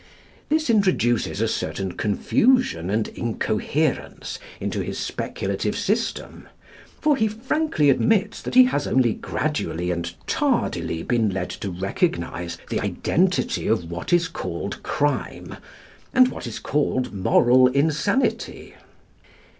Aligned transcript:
This 0.49 0.67
introduces 0.71 1.41
a 1.41 1.47
certain 1.47 1.91
confusion 1.91 2.89
and 2.89 3.07
incoherence 3.09 4.39
into 4.59 4.79
his 4.81 4.97
speculative 4.97 5.77
system; 5.77 6.49
for 6.99 7.15
he 7.15 7.27
frankly 7.27 7.91
admits 7.91 8.41
that 8.41 8.55
he 8.55 8.63
has 8.63 8.87
only 8.87 9.13
gradually 9.13 9.91
and 9.91 10.11
tardily 10.25 11.03
been 11.03 11.29
led 11.29 11.51
to 11.51 11.69
recognise 11.69 12.57
the 12.71 12.79
identity 12.79 13.67
of 13.67 13.91
what 13.91 14.11
is 14.11 14.27
called 14.27 14.81
crime 14.81 15.57
and 16.15 16.29
what 16.29 16.47
is 16.47 16.57
called 16.57 17.13
moral 17.13 17.67
insanity. 17.67 18.73